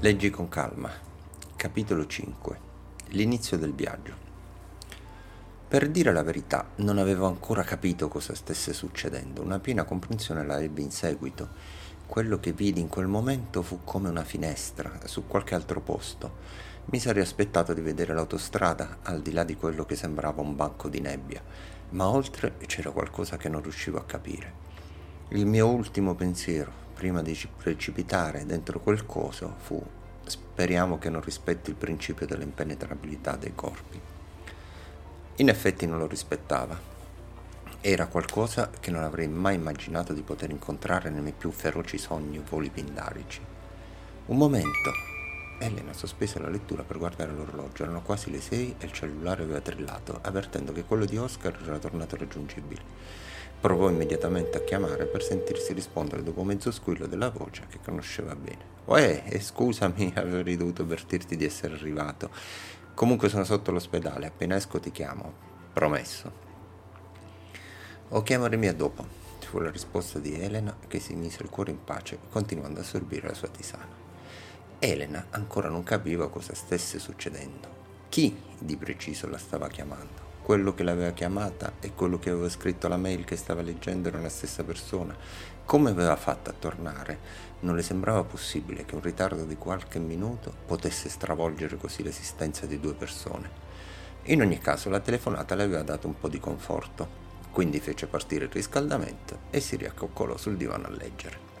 [0.00, 0.90] Leggi con calma.
[1.56, 2.58] Capitolo 5.
[3.08, 4.12] L'inizio del viaggio.
[5.66, 9.40] Per dire la verità, non avevo ancora capito cosa stesse succedendo.
[9.40, 11.48] Una piena comprensione la ebbi in seguito.
[12.06, 16.34] Quello che vidi in quel momento fu come una finestra su qualche altro posto.
[16.90, 20.90] Mi sarei aspettato di vedere l'autostrada al di là di quello che sembrava un banco
[20.90, 21.42] di nebbia,
[21.90, 24.64] ma oltre c'era qualcosa che non riuscivo a capire.
[25.28, 29.84] Il mio ultimo pensiero, prima di precipitare dentro quel coso fu
[30.24, 34.00] speriamo che non rispetti il principio dell'impenetrabilità dei corpi.
[35.36, 36.94] In effetti non lo rispettava.
[37.82, 42.38] Era qualcosa che non avrei mai immaginato di poter incontrare nei miei più feroci sogni
[42.38, 43.40] o voli pindarici.
[44.26, 45.15] Un momento.
[45.58, 47.84] Elena sospese la lettura per guardare l'orologio.
[47.84, 51.78] Erano quasi le sei e il cellulare aveva trillato, avvertendo che quello di Oscar era
[51.78, 52.82] tornato raggiungibile.
[53.58, 58.74] Provò immediatamente a chiamare per sentirsi rispondere dopo mezzo squillo della voce che conosceva bene.
[58.84, 62.30] Uè, eh, scusami, avrei dovuto avvertirti di essere arrivato.
[62.94, 65.32] Comunque sono sotto l'ospedale, appena esco ti chiamo.
[65.72, 66.44] Promesso.
[68.10, 69.04] O chiamarmi a dopo,
[69.40, 73.28] fu la risposta di Elena che si mise il cuore in pace, continuando a sorbire
[73.28, 74.05] la sua tisana.
[74.78, 77.74] Elena ancora non capiva cosa stesse succedendo.
[78.08, 80.26] Chi di preciso la stava chiamando?
[80.46, 84.20] quello che l'aveva chiamata e quello che aveva scritto la mail che stava leggendo era
[84.20, 85.12] la stessa persona.
[85.64, 87.18] Come aveva fatto a tornare?
[87.62, 92.78] Non le sembrava possibile che un ritardo di qualche minuto potesse stravolgere così l'esistenza di
[92.78, 93.50] due persone.
[94.26, 97.08] In ogni caso la telefonata le aveva dato un po' di conforto,
[97.50, 101.55] quindi fece partire il riscaldamento e si riaccoccolò sul divano a leggere.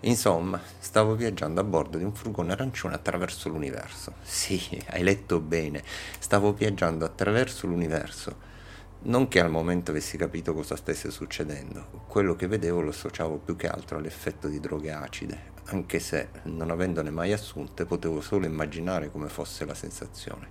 [0.00, 4.12] Insomma, stavo viaggiando a bordo di un furgone arancione attraverso l'universo.
[4.22, 5.82] Sì, hai letto bene,
[6.18, 8.54] stavo viaggiando attraverso l'universo.
[8.98, 13.56] Non che al momento avessi capito cosa stesse succedendo, quello che vedevo lo associavo più
[13.56, 19.10] che altro all'effetto di droghe acide, anche se, non avendone mai assunte, potevo solo immaginare
[19.10, 20.48] come fosse la sensazione.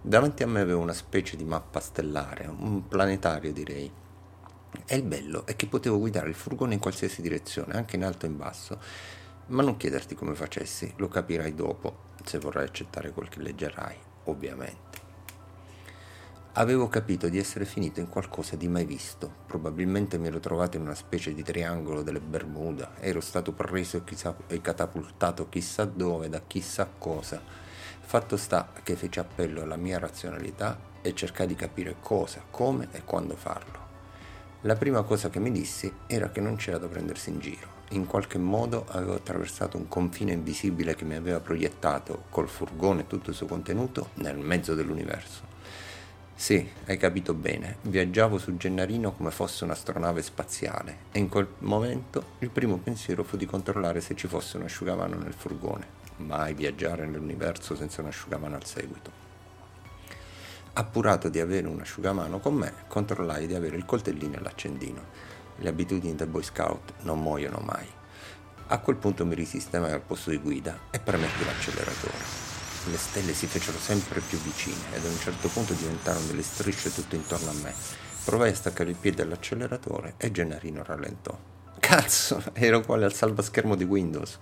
[0.00, 3.90] Davanti a me avevo una specie di mappa stellare, un planetario direi
[4.86, 8.26] e il bello è che potevo guidare il furgone in qualsiasi direzione, anche in alto
[8.26, 8.78] e in basso.
[9.46, 15.02] Ma non chiederti come facessi, lo capirai dopo, se vorrai accettare quel che leggerai, ovviamente.
[16.56, 19.28] Avevo capito di essere finito in qualcosa di mai visto.
[19.46, 22.92] Probabilmente mi ero trovato in una specie di triangolo delle Bermuda.
[23.00, 27.42] Ero stato preso e, chissà, e catapultato chissà dove, da chissà cosa.
[28.00, 33.02] Fatto sta che feci appello alla mia razionalità e cercai di capire cosa, come e
[33.02, 33.83] quando farlo.
[34.66, 37.82] La prima cosa che mi dissi era che non c'era da prendersi in giro.
[37.90, 43.06] In qualche modo avevo attraversato un confine invisibile che mi aveva proiettato, col furgone e
[43.06, 45.42] tutto il suo contenuto, nel mezzo dell'universo.
[46.34, 52.36] Sì, hai capito bene, viaggiavo su Gennarino come fosse un'astronave spaziale e in quel momento
[52.38, 55.86] il primo pensiero fu di controllare se ci fosse un asciugamano nel furgone.
[56.16, 59.23] Mai viaggiare nell'universo senza un asciugamano al seguito.
[60.76, 65.04] Appurato di avere un asciugamano con me, controllai di avere il coltellino e l'accendino.
[65.58, 67.86] Le abitudini del Boy Scout non muoiono mai.
[68.66, 72.24] A quel punto mi risistemai al posto di guida e premetti l'acceleratore.
[72.90, 76.92] Le stelle si fecero sempre più vicine ed a un certo punto diventarono delle strisce
[76.92, 77.72] tutto intorno a me.
[78.24, 81.38] Provai a staccare il piede dall'acceleratore e Gennarino rallentò.
[81.78, 84.40] Cazzo, ero quale al salvaschermo di Windows.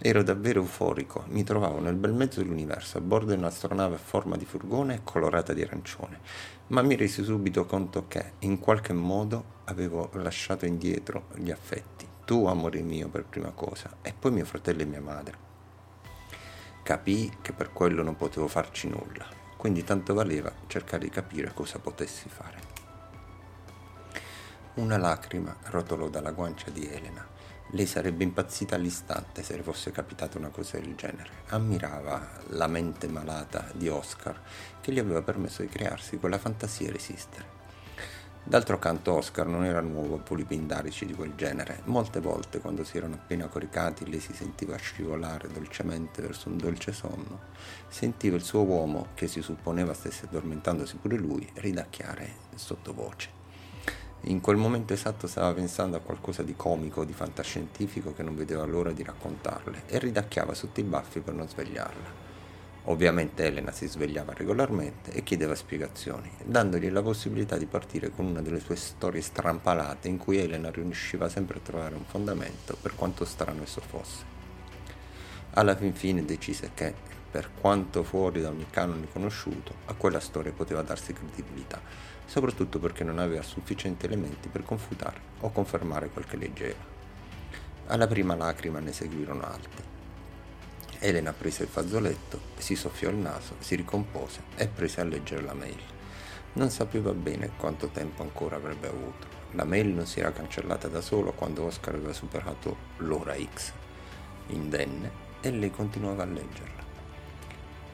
[0.00, 4.36] Ero davvero euforico, mi trovavo nel bel mezzo dell'universo, a bordo di un'astronave a forma
[4.36, 6.20] di furgone colorata di arancione,
[6.68, 12.46] ma mi resi subito conto che, in qualche modo, avevo lasciato indietro gli affetti, tu
[12.46, 15.36] amore mio per prima cosa, e poi mio fratello e mia madre.
[16.84, 19.26] Capii che per quello non potevo farci nulla,
[19.56, 22.60] quindi tanto valeva cercare di capire cosa potessi fare.
[24.74, 27.37] Una lacrima rotolò dalla guancia di Elena
[27.72, 31.30] lei sarebbe impazzita all'istante se le fosse capitata una cosa del genere.
[31.48, 34.40] Ammirava la mente malata di Oscar
[34.80, 37.56] che gli aveva permesso di crearsi quella fantasia e resistere.
[38.42, 41.82] D'altro canto Oscar non era nuovo a polipindarici di quel genere.
[41.84, 46.92] Molte volte, quando si erano appena coricati, lei si sentiva scivolare dolcemente verso un dolce
[46.92, 47.40] sonno.
[47.88, 53.37] Sentiva il suo uomo, che si supponeva stesse addormentandosi pure lui, ridacchiare sottovoce.
[54.22, 58.64] In quel momento esatto stava pensando a qualcosa di comico, di fantascientifico che non vedeva
[58.64, 62.26] l'ora di raccontarle e ridacchiava sotto i baffi per non svegliarla.
[62.84, 68.40] Ovviamente Elena si svegliava regolarmente e chiedeva spiegazioni, dandogli la possibilità di partire con una
[68.40, 73.24] delle sue storie strampalate in cui Elena riusciva sempre a trovare un fondamento per quanto
[73.24, 74.36] strano esso fosse.
[75.52, 76.94] Alla fin fine decise che,
[77.30, 81.80] per quanto fuori da ogni canone conosciuto, a quella storia poteva darsi credibilità
[82.28, 86.96] soprattutto perché non aveva sufficienti elementi per confutare o confermare quel che leggeva.
[87.86, 89.96] Alla prima lacrima ne seguirono altre.
[90.98, 95.54] Elena prese il fazzoletto, si soffiò il naso, si ricompose e prese a leggere la
[95.54, 95.80] mail.
[96.52, 99.26] Non sapeva bene quanto tempo ancora avrebbe avuto.
[99.52, 103.72] La mail non si era cancellata da solo quando Oscar aveva superato l'ora X,
[104.48, 106.77] indenne, e lei continuava a leggerla.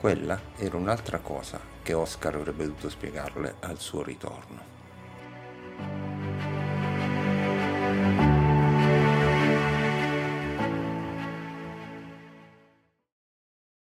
[0.04, 4.72] Quella era un'altra cosa che Oscar avrebbe dovuto spiegarle al suo ritorno.